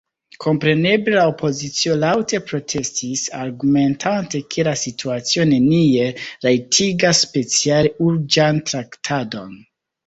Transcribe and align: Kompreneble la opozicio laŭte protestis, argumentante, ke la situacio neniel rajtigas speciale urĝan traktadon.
Kompreneble 0.43 1.11
la 1.15 1.25
opozicio 1.31 1.97
laŭte 2.03 2.39
protestis, 2.47 3.25
argumentante, 3.41 4.43
ke 4.55 4.67
la 4.71 4.75
situacio 4.87 5.49
neniel 5.53 6.25
rajtigas 6.49 7.25
speciale 7.29 7.95
urĝan 8.11 8.67
traktadon. 8.75 9.59